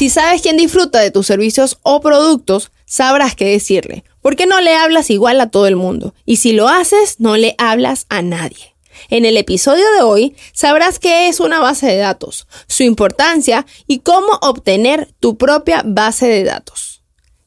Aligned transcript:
Si 0.00 0.08
sabes 0.08 0.40
quién 0.40 0.56
disfruta 0.56 0.98
de 0.98 1.10
tus 1.10 1.26
servicios 1.26 1.78
o 1.82 2.00
productos, 2.00 2.72
sabrás 2.86 3.34
qué 3.34 3.44
decirle. 3.44 4.02
¿Por 4.22 4.34
qué 4.34 4.46
no 4.46 4.58
le 4.62 4.74
hablas 4.74 5.10
igual 5.10 5.38
a 5.42 5.50
todo 5.50 5.66
el 5.66 5.76
mundo? 5.76 6.14
Y 6.24 6.36
si 6.36 6.52
lo 6.52 6.68
haces, 6.68 7.16
no 7.18 7.36
le 7.36 7.54
hablas 7.58 8.06
a 8.08 8.22
nadie. 8.22 8.74
En 9.10 9.26
el 9.26 9.36
episodio 9.36 9.84
de 9.98 10.00
hoy 10.00 10.34
sabrás 10.54 10.98
qué 10.98 11.28
es 11.28 11.38
una 11.38 11.60
base 11.60 11.86
de 11.86 11.98
datos, 11.98 12.46
su 12.66 12.82
importancia 12.82 13.66
y 13.86 13.98
cómo 13.98 14.38
obtener 14.40 15.12
tu 15.20 15.36
propia 15.36 15.82
base 15.84 16.28
de 16.28 16.44
datos. 16.44 17.02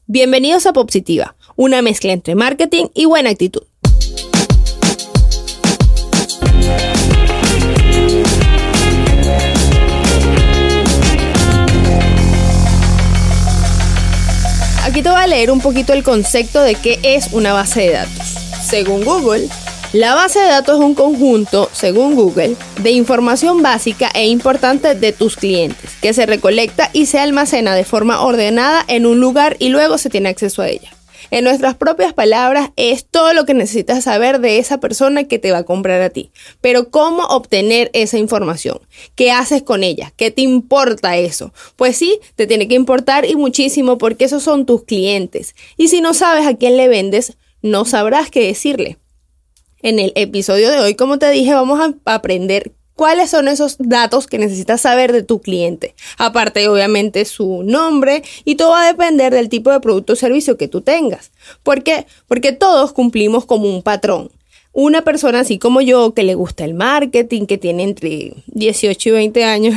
Bienvenidos 0.06 0.66
a 0.66 0.72
Positiva, 0.72 1.34
una 1.56 1.82
mezcla 1.82 2.12
entre 2.12 2.36
marketing 2.36 2.84
y 2.94 3.06
buena 3.06 3.30
actitud. 3.30 3.64
Aquí 14.94 15.02
te 15.02 15.10
voy 15.10 15.20
a 15.20 15.26
leer 15.26 15.50
un 15.50 15.60
poquito 15.60 15.92
el 15.92 16.04
concepto 16.04 16.62
de 16.62 16.76
qué 16.76 17.00
es 17.02 17.32
una 17.32 17.52
base 17.52 17.80
de 17.80 17.92
datos. 17.94 18.28
Según 18.62 19.04
Google, 19.04 19.48
la 19.92 20.14
base 20.14 20.38
de 20.38 20.46
datos 20.46 20.76
es 20.78 20.84
un 20.84 20.94
conjunto, 20.94 21.68
según 21.72 22.14
Google, 22.14 22.54
de 22.80 22.92
información 22.92 23.60
básica 23.60 24.08
e 24.14 24.28
importante 24.28 24.94
de 24.94 25.10
tus 25.10 25.34
clientes, 25.34 25.96
que 26.00 26.14
se 26.14 26.26
recolecta 26.26 26.90
y 26.92 27.06
se 27.06 27.18
almacena 27.18 27.74
de 27.74 27.82
forma 27.82 28.20
ordenada 28.20 28.84
en 28.86 29.04
un 29.04 29.18
lugar 29.18 29.56
y 29.58 29.70
luego 29.70 29.98
se 29.98 30.10
tiene 30.10 30.28
acceso 30.28 30.62
a 30.62 30.68
ella. 30.68 30.92
En 31.30 31.44
nuestras 31.44 31.74
propias 31.76 32.12
palabras, 32.12 32.70
es 32.76 33.06
todo 33.06 33.32
lo 33.32 33.44
que 33.44 33.54
necesitas 33.54 34.04
saber 34.04 34.40
de 34.40 34.58
esa 34.58 34.78
persona 34.78 35.24
que 35.24 35.38
te 35.38 35.52
va 35.52 35.58
a 35.58 35.64
comprar 35.64 36.02
a 36.02 36.10
ti. 36.10 36.30
Pero 36.60 36.90
¿cómo 36.90 37.24
obtener 37.24 37.90
esa 37.92 38.18
información? 38.18 38.80
¿Qué 39.14 39.30
haces 39.30 39.62
con 39.62 39.84
ella? 39.84 40.12
¿Qué 40.16 40.30
te 40.30 40.42
importa 40.42 41.16
eso? 41.16 41.52
Pues 41.76 41.96
sí, 41.96 42.20
te 42.36 42.46
tiene 42.46 42.68
que 42.68 42.74
importar 42.74 43.24
y 43.24 43.36
muchísimo 43.36 43.98
porque 43.98 44.24
esos 44.24 44.42
son 44.42 44.66
tus 44.66 44.84
clientes. 44.84 45.54
Y 45.76 45.88
si 45.88 46.00
no 46.00 46.14
sabes 46.14 46.46
a 46.46 46.56
quién 46.56 46.76
le 46.76 46.88
vendes, 46.88 47.36
no 47.62 47.84
sabrás 47.84 48.30
qué 48.30 48.46
decirle. 48.46 48.98
En 49.82 49.98
el 49.98 50.12
episodio 50.14 50.70
de 50.70 50.78
hoy, 50.78 50.94
como 50.94 51.18
te 51.18 51.30
dije, 51.30 51.52
vamos 51.52 51.80
a 51.80 52.14
aprender 52.14 52.72
cuáles 52.94 53.30
son 53.30 53.48
esos 53.48 53.76
datos 53.78 54.26
que 54.26 54.38
necesitas 54.38 54.80
saber 54.80 55.12
de 55.12 55.22
tu 55.22 55.40
cliente. 55.40 55.94
Aparte, 56.18 56.68
obviamente, 56.68 57.24
su 57.24 57.62
nombre 57.62 58.22
y 58.44 58.54
todo 58.56 58.70
va 58.70 58.84
a 58.84 58.86
depender 58.86 59.32
del 59.32 59.48
tipo 59.48 59.70
de 59.70 59.80
producto 59.80 60.14
o 60.14 60.16
servicio 60.16 60.56
que 60.56 60.68
tú 60.68 60.80
tengas. 60.80 61.30
¿Por 61.62 61.82
qué? 61.82 62.06
Porque 62.28 62.52
todos 62.52 62.92
cumplimos 62.92 63.44
como 63.44 63.68
un 63.68 63.82
patrón 63.82 64.30
una 64.74 65.02
persona 65.02 65.40
así 65.40 65.58
como 65.58 65.80
yo 65.80 66.14
que 66.14 66.24
le 66.24 66.34
gusta 66.34 66.64
el 66.64 66.74
marketing, 66.74 67.46
que 67.46 67.58
tiene 67.58 67.84
entre 67.84 68.34
18 68.48 69.08
y 69.08 69.12
20 69.12 69.44
años, 69.44 69.74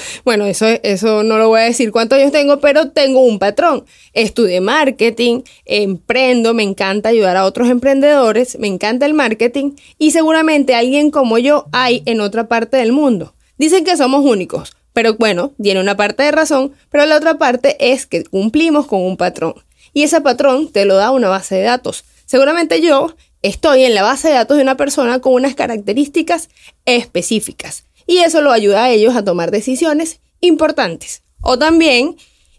bueno, 0.24 0.46
eso, 0.46 0.66
eso 0.82 1.22
no 1.22 1.36
lo 1.36 1.48
voy 1.48 1.60
a 1.60 1.64
decir 1.64 1.92
cuántos 1.92 2.18
años 2.18 2.32
tengo, 2.32 2.58
pero 2.58 2.90
tengo 2.90 3.20
un 3.20 3.38
patrón. 3.38 3.84
Estudié 4.14 4.62
marketing, 4.62 5.42
emprendo, 5.66 6.54
me 6.54 6.62
encanta 6.62 7.10
ayudar 7.10 7.36
a 7.36 7.44
otros 7.44 7.68
emprendedores, 7.68 8.58
me 8.58 8.68
encanta 8.68 9.04
el 9.04 9.12
marketing 9.12 9.72
y 9.98 10.12
seguramente 10.12 10.74
alguien 10.74 11.10
como 11.10 11.38
yo 11.38 11.66
hay 11.72 12.02
en 12.06 12.22
otra 12.22 12.48
parte 12.48 12.78
del 12.78 12.92
mundo. 12.92 13.34
Dicen 13.58 13.84
que 13.84 13.98
somos 13.98 14.24
únicos, 14.24 14.76
pero 14.94 15.14
bueno, 15.14 15.52
tiene 15.62 15.80
una 15.80 15.96
parte 15.96 16.22
de 16.22 16.32
razón, 16.32 16.72
pero 16.90 17.04
la 17.04 17.18
otra 17.18 17.36
parte 17.36 17.76
es 17.92 18.06
que 18.06 18.24
cumplimos 18.24 18.86
con 18.86 19.02
un 19.02 19.18
patrón. 19.18 19.54
Y 19.92 20.04
ese 20.04 20.22
patrón 20.22 20.72
te 20.72 20.86
lo 20.86 20.94
da 20.94 21.10
una 21.10 21.28
base 21.28 21.56
de 21.56 21.62
datos. 21.62 22.04
Seguramente 22.24 22.80
yo 22.80 23.14
estoy 23.42 23.84
en 23.84 23.94
la 23.94 24.02
base 24.02 24.28
de 24.28 24.34
datos 24.34 24.56
de 24.56 24.62
una 24.62 24.76
persona 24.76 25.20
con 25.20 25.34
unas 25.34 25.54
características 25.54 26.48
específicas 26.84 27.84
y 28.06 28.18
eso 28.18 28.40
lo 28.40 28.52
ayuda 28.52 28.84
a 28.84 28.90
ellos 28.90 29.14
a 29.16 29.24
tomar 29.24 29.50
decisiones 29.50 30.20
importantes. 30.40 31.22
O 31.40 31.58
también 31.58 32.16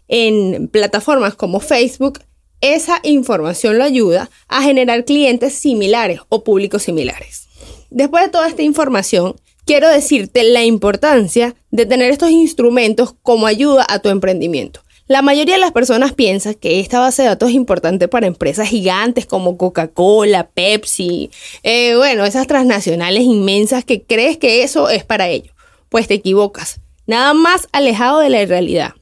en 0.08 0.68
plataformas 0.68 1.34
como 1.34 1.60
Facebook, 1.60 2.20
esa 2.60 3.00
información 3.02 3.78
lo 3.78 3.84
ayuda 3.84 4.30
a 4.48 4.62
generar 4.62 5.04
clientes 5.04 5.54
similares 5.54 6.20
o 6.28 6.44
públicos 6.44 6.82
similares. 6.82 7.48
Después 7.90 8.24
de 8.24 8.30
toda 8.30 8.48
esta 8.48 8.62
información, 8.62 9.36
quiero 9.64 9.88
decirte 9.88 10.44
la 10.44 10.64
importancia 10.64 11.54
de 11.70 11.86
tener 11.86 12.10
estos 12.10 12.30
instrumentos 12.30 13.14
como 13.22 13.46
ayuda 13.46 13.86
a 13.88 13.98
tu 14.00 14.08
emprendimiento. 14.08 14.82
La 15.10 15.22
mayoría 15.22 15.56
de 15.56 15.60
las 15.60 15.72
personas 15.72 16.12
piensan 16.12 16.54
que 16.54 16.78
esta 16.78 17.00
base 17.00 17.22
de 17.22 17.28
datos 17.30 17.48
es 17.48 17.56
importante 17.56 18.06
para 18.06 18.28
empresas 18.28 18.68
gigantes 18.68 19.26
como 19.26 19.58
Coca-Cola, 19.58 20.46
Pepsi, 20.46 21.32
eh, 21.64 21.96
bueno, 21.96 22.24
esas 22.24 22.46
transnacionales 22.46 23.24
inmensas 23.24 23.84
que 23.84 24.04
crees 24.04 24.38
que 24.38 24.62
eso 24.62 24.88
es 24.88 25.02
para 25.02 25.26
ellos. 25.26 25.52
Pues 25.88 26.06
te 26.06 26.14
equivocas. 26.14 26.78
Nada 27.08 27.34
más 27.34 27.66
alejado 27.72 28.20
de 28.20 28.28
la 28.28 28.46
realidad. 28.46 28.92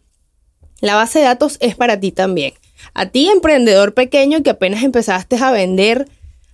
La 0.81 0.95
base 0.95 1.19
de 1.19 1.27
datos 1.27 1.59
es 1.61 1.77
para 1.77 2.01
ti 2.01 2.11
también. 2.11 2.55
A 2.95 3.11
ti, 3.11 3.29
emprendedor 3.29 3.93
pequeño 3.93 4.43
que 4.43 4.49
apenas 4.49 4.85
empezaste 4.85 5.37
a 5.37 5.51
vender 5.51 6.09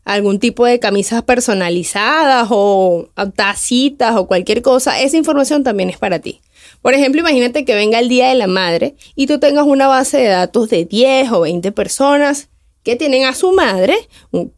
algún 0.04 0.38
tipo 0.38 0.66
de 0.66 0.78
camisas 0.78 1.22
personalizadas 1.22 2.48
o 2.50 3.09
tacitas 3.34 4.16
o 4.16 4.26
cualquier 4.26 4.62
cosa, 4.62 5.00
esa 5.00 5.16
información 5.16 5.65
también 5.65 5.91
es 5.91 5.98
para 5.98 6.19
ti. 6.19 6.41
Por 6.82 6.92
ejemplo, 6.92 7.20
imagínate 7.20 7.65
que 7.65 7.75
venga 7.75 7.98
el 7.98 8.09
Día 8.09 8.28
de 8.28 8.34
la 8.34 8.47
Madre 8.47 8.94
y 9.15 9.26
tú 9.26 9.38
tengas 9.38 9.66
una 9.66 9.87
base 9.87 10.19
de 10.19 10.28
datos 10.28 10.69
de 10.69 10.84
10 10.84 11.32
o 11.32 11.41
20 11.41 11.72
personas 11.72 12.48
que 12.82 12.97
tienen 12.97 13.25
a 13.25 13.34
su 13.34 13.53
madre, 13.53 13.97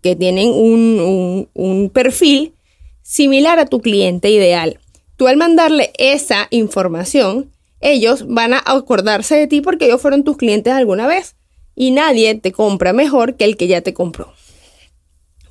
que 0.02 0.16
tienen 0.16 0.48
un, 0.48 1.48
un 1.54 1.90
perfil 1.90 2.54
similar 3.02 3.60
a 3.60 3.66
tu 3.66 3.80
cliente 3.80 4.30
ideal. 4.30 4.80
Tú 5.16 5.28
al 5.28 5.36
mandarle 5.36 5.92
esa 5.98 6.48
información, 6.50 7.52
ellos 7.80 8.26
van 8.26 8.54
a 8.54 8.62
acordarse 8.66 9.36
de 9.36 9.46
ti 9.46 9.60
porque 9.60 9.86
ellos 9.86 10.02
fueron 10.02 10.24
tus 10.24 10.36
clientes 10.36 10.72
alguna 10.72 11.06
vez 11.06 11.36
y 11.76 11.92
nadie 11.92 12.34
te 12.34 12.50
compra 12.50 12.92
mejor 12.92 13.36
que 13.36 13.44
el 13.44 13.56
que 13.56 13.68
ya 13.68 13.82
te 13.82 13.94
compró. 13.94 14.32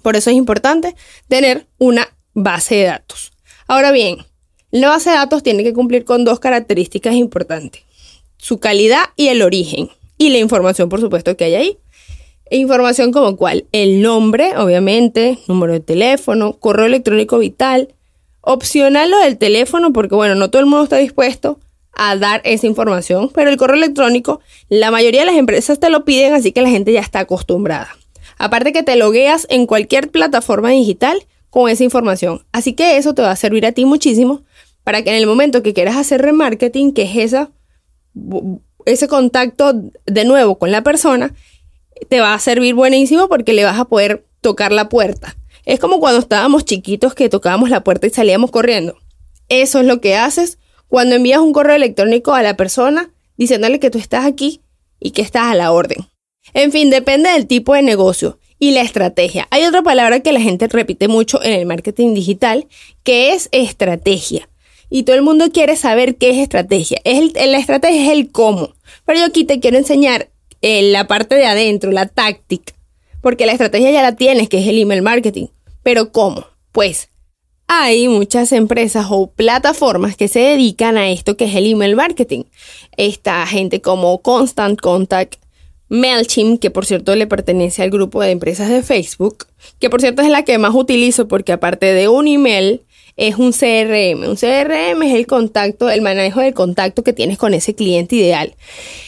Por 0.06 0.16
eso 0.16 0.30
es 0.30 0.36
importante 0.36 0.94
tener 1.28 1.66
una 1.80 2.08
base 2.36 2.76
de 2.76 2.84
datos. 2.84 3.32
Ahora 3.66 3.92
bien, 3.92 4.18
la 4.70 4.90
base 4.90 5.10
de 5.10 5.16
datos 5.16 5.42
tiene 5.42 5.64
que 5.64 5.74
cumplir 5.74 6.06
con 6.06 6.24
dos 6.24 6.40
características 6.40 7.16
importantes. 7.16 7.82
Su 8.38 8.60
calidad 8.60 9.06
y 9.16 9.30
el 9.30 9.42
origen. 9.42 9.90
Y 10.20 10.30
la 10.30 10.38
información, 10.38 10.90
por 10.90 11.02
supuesto, 11.02 11.36
que 11.36 11.46
hay 11.46 11.56
ahí. 11.56 11.78
Información 12.52 13.12
como 13.12 13.36
cuál? 13.36 13.66
El 13.72 14.04
nombre, 14.04 14.56
obviamente, 14.56 15.40
número 15.48 15.74
de 15.74 15.80
teléfono, 15.80 16.54
correo 16.54 16.86
electrónico 16.86 17.40
vital. 17.40 17.96
Opcional 18.42 19.10
lo 19.10 19.18
del 19.18 19.40
teléfono, 19.40 19.92
porque 19.92 20.14
bueno, 20.14 20.36
no 20.36 20.52
todo 20.52 20.60
el 20.60 20.68
mundo 20.68 20.84
está 20.84 20.98
dispuesto 20.98 21.60
a 21.94 22.16
dar 22.16 22.42
esa 22.44 22.68
información, 22.68 23.32
pero 23.34 23.50
el 23.50 23.58
correo 23.58 23.78
electrónico, 23.78 24.40
la 24.70 24.92
mayoría 24.92 25.22
de 25.22 25.26
las 25.26 25.38
empresas 25.38 25.80
te 25.80 25.90
lo 25.90 26.06
piden, 26.06 26.36
así 26.36 26.52
que 26.52 26.62
la 26.62 26.70
gente 26.70 26.94
ya 26.94 27.02
está 27.02 27.22
acostumbrada. 27.22 27.90
Aparte 28.45 28.73
que 28.73 28.83
te 28.83 28.95
logueas 28.95 29.47
en 29.50 29.66
cualquier 29.66 30.11
plataforma 30.11 30.69
digital 30.69 31.25
con 31.50 31.67
esa 31.67 31.83
información. 31.83 32.45
Así 32.51 32.73
que 32.73 32.97
eso 32.97 33.16
te 33.16 33.23
va 33.23 33.31
a 33.31 33.35
servir 33.35 33.66
a 33.66 33.72
ti 33.72 33.85
muchísimo 33.85 34.44
para 34.83 35.01
que 35.01 35.09
en 35.09 35.16
el 35.16 35.25
momento 35.25 35.63
que 35.63 35.73
quieras 35.73 35.97
hacer 35.97 36.22
remarketing, 36.22 36.94
que 36.94 37.01
es 37.01 37.16
esa, 37.16 37.50
ese 38.85 39.07
contacto 39.07 39.73
de 40.06 40.25
nuevo 40.25 40.59
con 40.59 40.72
la 40.72 40.83
persona, 40.83 41.33
te 42.07 42.19
va 42.19 42.35
a 42.35 42.39
servir 42.39 42.75
buenísimo 42.75 43.28
porque 43.29 43.53
le 43.53 43.63
vas 43.63 43.79
a 43.79 43.85
poder 43.85 44.28
tocar 44.41 44.72
la 44.72 44.89
puerta. 44.89 45.35
Es 45.66 45.79
como 45.79 46.00
cuando 46.00 46.19
estábamos 46.19 46.66
chiquitos 46.66 47.16
que 47.16 47.29
tocábamos 47.29 47.72
la 47.72 47.83
puerta 47.83 48.06
y 48.06 48.12
salíamos 48.12 48.51
corriendo. 48.51 48.95
Eso 49.50 49.79
es 49.79 49.88
lo 49.88 50.01
que 50.01 50.17
haces 50.17 50.59
cuando 50.88 51.16
envías 51.16 51.39
un 51.39 51.51
correo 51.51 51.77
electrónico 51.77 52.35
a 52.35 52.44
la 52.44 52.56
persona 52.56 53.09
diciéndole 53.38 53.79
que 53.79 53.89
tú 53.89 53.97
estás 53.97 54.23
aquí 54.23 54.62
y 55.00 55.12
que 55.12 55.23
estás 55.23 55.45
a 55.45 55.56
la 55.56 55.72
orden. 55.72 56.06
En 56.56 56.72
fin, 56.72 56.90
depende 56.90 57.30
del 57.30 57.46
tipo 57.46 57.76
de 57.76 57.84
negocio 57.84 58.40
y 58.58 58.72
la 58.72 58.82
estrategia. 58.82 59.48
Hay 59.52 59.66
otra 59.66 59.84
palabra 59.84 60.22
que 60.22 60.32
la 60.32 60.42
gente 60.42 60.68
repite 60.68 61.08
mucho 61.08 61.44
en 61.44 61.54
el 61.54 61.68
marketing 61.68 62.16
digital, 62.16 62.68
que 63.04 63.34
es 63.34 63.50
estrategia 63.52 64.50
y 64.90 65.04
todo 65.04 65.16
el 65.16 65.22
mundo 65.22 65.52
quiere 65.52 65.76
saber 65.76 66.16
qué 66.16 66.30
es 66.30 66.38
estrategia. 66.38 67.00
Es 67.04 67.34
la 67.34 67.58
estrategia 67.58 68.06
es 68.06 68.12
el 68.12 68.32
cómo. 68.32 68.75
Pero 69.06 69.19
yo 69.19 69.25
aquí 69.25 69.44
te 69.44 69.60
quiero 69.60 69.78
enseñar 69.78 70.30
eh, 70.62 70.84
la 70.84 71.07
parte 71.07 71.36
de 71.36 71.46
adentro, 71.46 71.92
la 71.92 72.07
táctica. 72.07 72.74
Porque 73.22 73.46
la 73.46 73.51
estrategia 73.51 73.92
ya 73.92 74.01
la 74.01 74.16
tienes, 74.16 74.50
que 74.50 74.60
es 74.60 74.68
el 74.68 74.80
email 74.80 75.01
marketing. 75.01 75.48
Pero 75.84 76.12
¿cómo? 76.12 76.46
Pues 76.72 77.10
hay 77.68 78.08
muchas 78.08 78.51
empresas 78.51 79.08
o 79.10 79.31
plataformas 79.31 80.16
que 80.16 80.28
se 80.28 80.40
dedican 80.40 80.98
a 80.98 81.10
esto 81.10 81.36
que 81.36 81.46
es 81.46 81.56
el 81.56 81.72
email 81.72 81.96
marketing. 81.96 82.44
Esta 82.96 83.46
gente 83.48 83.81
como 83.81 84.22
Constant 84.22 84.80
Contact, 84.80 85.36
MailChimp, 85.90 86.60
que 86.60 86.72
por 86.72 86.86
cierto 86.86 87.16
le 87.16 87.28
pertenece 87.28 87.84
al 87.84 87.90
grupo 87.90 88.22
de 88.22 88.32
empresas 88.32 88.70
de 88.70 88.84
Facebook, 88.84 89.46
que 89.80 89.90
por 89.90 90.02
cierto 90.02 90.22
es 90.22 90.30
la 90.30 90.44
que 90.44 90.58
más 90.58 90.74
utilizo 90.74 91.28
porque 91.28 91.52
aparte 91.52 91.94
de 91.94 92.08
un 92.08 92.28
email, 92.28 92.82
es 93.18 93.38
un 93.38 93.54
CRM. 93.54 94.28
Un 94.28 94.36
CRM 94.36 95.04
es 95.04 95.16
el 95.16 95.26
contacto, 95.26 95.90
el 95.90 96.02
manejo 96.02 96.42
del 96.42 96.54
contacto 96.54 97.04
que 97.04 97.14
tienes 97.14 97.38
con 97.38 97.54
ese 97.54 97.74
cliente 97.74 98.18
ideal. 98.18 98.56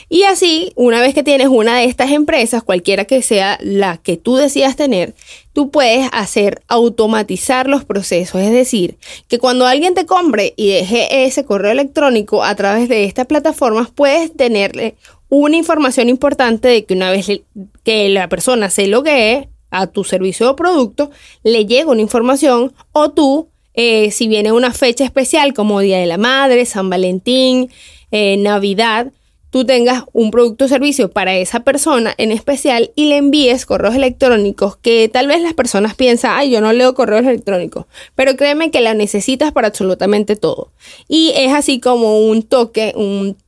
Y 0.09 0.23
así, 0.23 0.71
una 0.75 1.01
vez 1.01 1.13
que 1.13 1.23
tienes 1.23 1.47
una 1.47 1.77
de 1.77 1.85
estas 1.85 2.11
empresas, 2.11 2.63
cualquiera 2.63 3.03
que 3.03 3.21
sea 3.21 3.57
la 3.61 3.97
que 3.97 4.15
tú 4.15 4.37
decidas 4.37 4.77
tener, 4.77 5.13
tú 5.51 5.69
puedes 5.69 6.07
hacer 6.13 6.61
automatizar 6.69 7.67
los 7.67 7.83
procesos. 7.83 8.41
Es 8.41 8.51
decir, 8.51 8.97
que 9.27 9.39
cuando 9.39 9.65
alguien 9.65 9.93
te 9.93 10.05
compre 10.05 10.53
y 10.55 10.69
deje 10.69 11.25
ese 11.25 11.43
correo 11.43 11.71
electrónico 11.71 12.43
a 12.45 12.55
través 12.55 12.87
de 12.87 13.03
estas 13.03 13.25
plataformas, 13.25 13.89
puedes 13.93 14.31
tenerle 14.33 14.95
una 15.29 15.57
información 15.57 16.09
importante 16.09 16.67
de 16.67 16.85
que 16.85 16.93
una 16.93 17.11
vez 17.11 17.27
que 17.83 18.09
la 18.09 18.29
persona 18.29 18.69
se 18.69 18.87
loguee 18.87 19.49
a 19.69 19.87
tu 19.87 20.03
servicio 20.03 20.51
o 20.51 20.55
producto, 20.55 21.11
le 21.43 21.65
llega 21.65 21.91
una 21.91 22.01
información 22.01 22.73
o 22.93 23.11
tú, 23.11 23.49
eh, 23.73 24.11
si 24.11 24.27
viene 24.27 24.51
una 24.51 24.71
fecha 24.71 25.03
especial 25.03 25.53
como 25.53 25.79
Día 25.81 25.99
de 25.99 26.05
la 26.05 26.17
Madre, 26.17 26.65
San 26.65 26.89
Valentín, 26.89 27.69
eh, 28.11 28.37
Navidad, 28.37 29.11
tú 29.49 29.65
tengas 29.65 30.03
un 30.13 30.31
producto 30.31 30.65
o 30.65 30.67
servicio 30.67 31.09
para 31.11 31.35
esa 31.35 31.61
persona 31.61 32.13
en 32.17 32.31
especial 32.31 32.91
y 32.95 33.05
le 33.05 33.17
envíes 33.17 33.65
correos 33.65 33.95
electrónicos 33.95 34.77
que 34.77 35.09
tal 35.11 35.27
vez 35.27 35.41
las 35.41 35.53
personas 35.53 35.95
piensan, 35.95 36.31
ay, 36.35 36.51
yo 36.51 36.61
no 36.61 36.73
leo 36.73 36.93
correos 36.93 37.25
electrónicos, 37.25 37.85
pero 38.15 38.35
créeme 38.35 38.71
que 38.71 38.81
la 38.81 38.93
necesitas 38.93 39.51
para 39.51 39.67
absolutamente 39.67 40.35
todo. 40.35 40.71
Y 41.07 41.33
es 41.35 41.53
así 41.53 41.79
como 41.79 42.19
un 42.27 42.43
toque, 42.43 42.93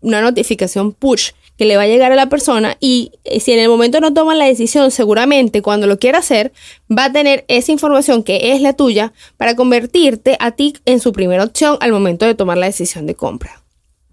una 0.01 0.21
notificación 0.21 0.93
push 0.93 1.31
que 1.59 1.65
le 1.65 1.75
va 1.75 1.83
a 1.83 1.87
llegar 1.87 2.13
a 2.13 2.15
la 2.15 2.29
persona 2.29 2.77
y 2.79 3.11
eh, 3.25 3.41
si 3.41 3.51
en 3.51 3.59
el 3.59 3.67
momento 3.67 3.99
no 3.99 4.13
toman 4.13 4.39
la 4.39 4.45
decisión, 4.45 4.91
seguramente 4.91 5.61
cuando 5.61 5.87
lo 5.87 5.99
quiera 5.99 6.19
hacer, 6.19 6.53
va 6.89 7.05
a 7.05 7.11
tener 7.11 7.43
esa 7.49 7.73
información 7.73 8.23
que 8.23 8.53
es 8.53 8.61
la 8.61 8.71
tuya 8.71 9.11
para 9.35 9.57
convertirte 9.57 10.37
a 10.39 10.51
ti 10.51 10.77
en 10.85 11.01
su 11.01 11.11
primera 11.11 11.43
opción 11.43 11.77
al 11.81 11.91
momento 11.91 12.25
de 12.25 12.33
tomar 12.33 12.57
la 12.57 12.67
decisión 12.67 13.05
de 13.07 13.15
compra. 13.15 13.61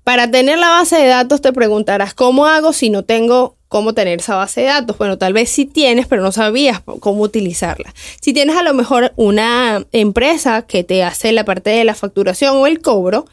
Para 0.03 0.29
tener 0.29 0.59
la 0.59 0.71
base 0.71 0.97
de 0.97 1.07
datos 1.07 1.41
te 1.41 1.53
preguntarás, 1.53 2.15
¿cómo 2.15 2.47
hago 2.47 2.73
si 2.73 2.91
no 2.91 3.05
tengo 3.05 3.55
cómo 3.69 3.95
tener 3.95 4.19
esa 4.19 4.35
base 4.35 4.63
de 4.63 4.67
datos? 4.67 4.99
Bueno, 4.99 5.17
tal 5.17 5.33
vez 5.33 5.49
sí 5.49 5.67
tienes, 5.67 6.09
pero 6.09 6.23
no 6.23 6.33
sabías 6.33 6.81
cómo 6.99 7.23
utilizarla. 7.23 7.95
Si 8.21 8.33
tienes 8.33 8.57
a 8.57 8.65
lo 8.65 8.75
mejor 8.75 9.13
una 9.15 9.87
empresa 9.93 10.63
que 10.63 10.83
te 10.83 11.05
hace 11.05 11.31
la 11.31 11.45
parte 11.45 11.71
de 11.71 11.85
la 11.85 11.95
facturación 11.95 12.57
o 12.57 12.67
el 12.67 12.81
cobro, 12.81 13.27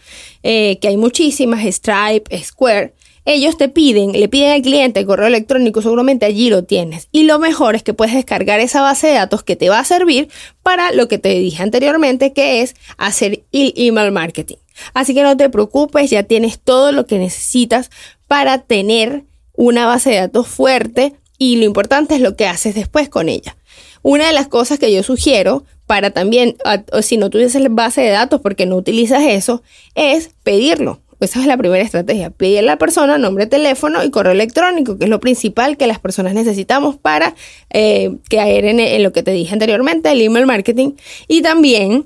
eh, 0.44 0.77
que 0.80 0.89
hay 0.89 0.98
muchísimas, 0.98 1.65
Stripe, 1.65 2.44
Square, 2.44 2.94
ellos 3.25 3.58
te 3.58 3.70
piden, 3.70 4.12
le 4.12 4.28
piden 4.28 4.52
al 4.52 4.62
cliente 4.62 5.00
el 5.00 5.06
correo 5.06 5.28
electrónico, 5.28 5.81
seguramente 5.81 6.25
allí 6.25 6.50
lo 6.50 6.64
tienes. 6.64 7.08
Y 7.12 7.24
lo 7.24 7.40
mejor 7.40 7.75
es 7.75 7.84
que 7.84 7.94
puedes 7.94 8.14
descargar 8.14 8.60
esa 8.60 8.81
base 8.81 9.08
de 9.08 9.14
datos 9.14 9.44
que 9.44 9.56
te 9.56 9.70
va 9.70 9.80
a 9.80 9.86
servir 9.86 10.30
para 10.62 10.92
lo 10.92 11.08
que 11.08 11.18
te 11.18 11.30
dije 11.30 11.64
anteriormente, 11.64 12.34
que 12.34 12.62
es 12.62 12.75
hacer 12.98 13.44
el 13.52 13.74
email 13.78 14.12
marketing. 14.12 14.58
Así 14.94 15.14
que 15.14 15.24
no 15.24 15.38
te 15.38 15.50
preocupes, 15.50 16.10
ya 16.10 16.24
tienes 16.24 16.60
todo 16.60 16.92
lo 16.92 17.06
que 17.06 17.20
necesitas 17.20 17.90
para 18.28 18.58
tener 18.60 19.24
una 19.54 19.86
base 19.86 20.10
de 20.10 20.18
datos 20.18 20.48
fuerte 20.48 21.14
y 21.38 21.58
lo 21.58 21.66
importante 21.66 22.16
es 22.16 22.22
lo 22.22 22.36
que 22.36 22.48
haces 22.48 22.75
después 22.75 23.10
con 23.10 23.30
ella. 23.30 23.56
Una 24.02 24.28
de 24.28 24.34
las 24.34 24.48
cosas 24.48 24.80
que 24.80 24.92
yo 24.92 25.02
sugiero 25.04 25.64
para 25.86 26.12
también, 26.12 26.58
si 27.02 27.18
no 27.18 27.30
tuvieses 27.30 27.64
base 27.70 28.02
de 28.02 28.10
datos 28.10 28.42
porque 28.42 28.66
no 28.66 28.75
utilizas 28.75 29.24
eso, 29.24 29.64
es 29.96 30.31
pedirlo. 30.44 31.00
Esa 31.19 31.39
es 31.39 31.45
la 31.45 31.57
primera 31.57 31.83
estrategia. 31.83 32.30
Pedirle 32.30 32.60
a 32.60 32.74
la 32.74 32.77
persona 32.77 33.18
nombre, 33.18 33.48
teléfono 33.48 34.04
y 34.04 34.12
correo 34.12 34.31
electrónico, 34.31 34.98
que 34.98 35.06
es 35.06 35.10
lo 35.10 35.19
principal 35.19 35.77
que 35.77 35.88
las 35.88 36.00
personas 36.00 36.33
necesitamos 36.33 36.98
para 36.98 37.36
eh, 37.69 38.18
caer 38.30 38.65
en, 38.65 39.04
lo 39.04 39.13
que 39.13 39.24
te 39.24 39.31
dije 39.31 39.54
anteriormente, 39.54 40.12
el 40.12 40.21
email 40.21 40.45
marketing. 40.45 40.94
Y 41.27 41.42
también 41.42 42.06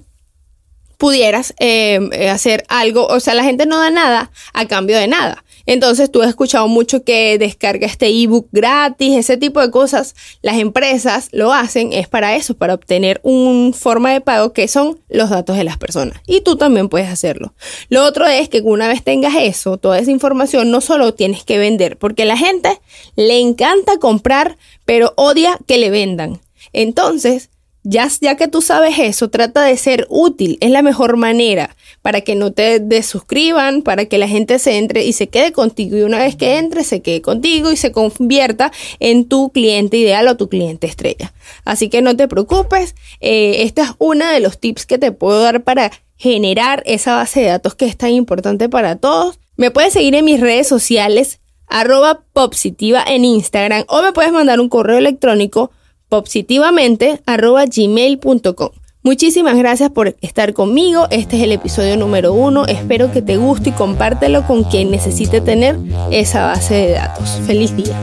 pudieras 0.98 1.54
eh, 1.60 2.30
hacer 2.30 2.64
algo, 2.70 3.06
o 3.08 3.20
sea, 3.20 3.36
la 3.36 3.44
gente 3.44 3.66
no 3.66 3.80
da 3.80 3.90
nada 3.90 4.32
a 4.54 4.66
cambio 4.68 4.98
de 4.98 5.08
nada. 5.08 5.44
Entonces 5.68 6.10
tú 6.10 6.22
has 6.22 6.30
escuchado 6.30 6.68
mucho 6.68 7.04
que 7.04 7.38
descarga 7.38 7.86
este 7.86 8.08
ebook 8.08 8.48
gratis, 8.52 9.16
ese 9.16 9.38
tipo 9.38 9.60
de 9.62 9.70
cosas. 9.70 10.16
Las 10.42 10.58
empresas 10.58 11.28
lo 11.34 11.54
hacen, 11.54 11.94
es 11.94 12.08
para 12.08 12.36
eso, 12.36 12.56
para 12.56 12.74
obtener 12.74 13.20
una 13.22 13.74
forma 13.74 14.12
de 14.14 14.22
pago 14.22 14.54
que 14.54 14.68
son 14.68 15.00
los 15.10 15.30
datos 15.30 15.58
de 15.58 15.66
las 15.66 15.78
personas. 15.78 16.20
Y 16.26 16.42
tú 16.42 16.56
también 16.56 16.88
puedes 16.88 17.10
hacerlo. 17.10 17.54
Lo 17.90 18.06
otro 18.06 18.26
es 18.26 18.48
que 18.50 18.62
una 18.62 18.88
vez 18.88 19.04
tengas 19.04 19.36
eso, 19.36 19.78
toda 19.78 20.00
esa 20.00 20.10
información, 20.10 20.72
no 20.72 20.80
solo 20.80 21.14
tienes 21.14 21.44
que 21.44 21.58
vender, 21.58 21.98
porque 21.98 22.26
la 22.26 22.38
gente 22.38 22.80
le 23.18 23.40
encanta 23.40 24.00
comprar, 24.00 24.58
pero 24.86 25.14
odia 25.18 25.60
que 25.68 25.78
le 25.78 25.90
vendan. 25.90 26.40
Entonces, 26.72 27.50
ya, 27.90 28.36
que 28.36 28.48
tú 28.50 28.62
sabes 28.62 29.00
eso, 29.00 29.30
trata 29.30 29.64
de 29.64 29.78
ser 29.78 30.08
útil. 30.10 30.58
Es 30.60 30.72
la 30.72 30.82
mejor 30.82 31.16
manera 31.16 31.76
para 32.02 32.22
que 32.22 32.36
no 32.36 32.52
te 32.52 32.80
desuscriban, 32.80 33.82
para 33.82 34.06
que 34.06 34.18
la 34.18 34.28
gente 34.28 34.60
se 34.60 34.78
entre 34.78 35.06
y 35.06 35.14
se 35.14 35.30
quede 35.30 35.54
contigo. 35.54 35.98
Y 35.98 36.02
una 36.02 36.20
vez 36.20 36.36
que 36.36 36.58
entre, 36.58 36.84
se 36.84 37.02
quede 37.02 37.22
contigo 37.22 37.72
y 37.72 37.78
se 37.78 37.94
convierta 37.94 38.72
en 39.00 39.26
tu 39.26 39.52
cliente 39.52 39.98
ideal 39.98 40.28
o 40.28 40.36
tu 40.36 40.50
cliente 40.50 40.86
estrella. 40.86 41.34
Así 41.64 41.88
que 41.90 42.02
no 42.02 42.18
te 42.18 42.28
preocupes. 42.28 42.94
Eh, 43.22 43.64
esta 43.64 43.84
es 43.84 43.92
una 44.00 44.34
de 44.34 44.42
los 44.42 44.60
tips 44.60 44.86
que 44.86 44.98
te 44.98 45.14
puedo 45.14 45.42
dar 45.42 45.64
para 45.64 45.92
generar 46.18 46.84
esa 46.86 47.16
base 47.16 47.42
de 47.42 47.48
datos 47.48 47.76
que 47.76 47.86
es 47.86 47.96
tan 47.96 48.12
importante 48.12 48.68
para 48.68 48.98
todos. 48.98 49.40
Me 49.56 49.72
puedes 49.72 49.94
seguir 49.94 50.14
en 50.16 50.26
mis 50.26 50.42
redes 50.42 50.68
sociales 50.68 51.40
arroba 51.68 52.22
positiva 52.34 53.04
en 53.06 53.26
Instagram 53.26 53.84
o 53.88 54.02
me 54.02 54.14
puedes 54.14 54.32
mandar 54.32 54.60
un 54.60 54.70
correo 54.70 54.98
electrónico 54.98 55.72
positivamente.gmail.com. 56.10 58.70
Muchísimas 59.04 59.58
gracias 59.58 59.90
por 59.90 60.18
estar 60.22 60.54
conmigo. 60.54 61.08
Este 61.12 61.38
es 61.38 61.44
el 61.44 61.54
episodio 61.54 61.96
número 61.96 62.34
uno. 62.34 62.66
Espero 62.66 63.10
que 63.12 63.22
te 63.22 63.38
guste 63.38 63.70
y 63.70 63.72
compártelo 63.72 64.46
con 64.46 64.66
quien 64.66 64.92
necesite 64.92 65.40
tener 65.40 65.80
esa 66.12 66.48
base 66.48 66.74
de 66.74 66.92
datos. 66.92 67.40
Feliz 67.48 67.74
día. 67.76 67.98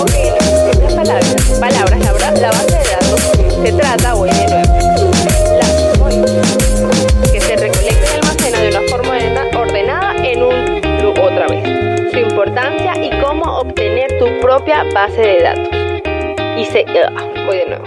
Ok, 0.00 0.10
palabras, 0.96 1.36
palabras, 1.60 2.00
la, 2.40 2.50
base 2.50 2.76
de 2.76 2.90
datos 2.90 3.20
se 3.62 3.72
trata, 3.72 4.14
voy 4.14 4.30
base 15.08 15.22
de 15.22 15.42
datos. 15.42 15.68
Y 16.58 16.64
se... 16.66 16.84
Ah, 17.16 17.44
voy 17.46 17.58
de 17.58 17.66
nuevo. 17.66 17.84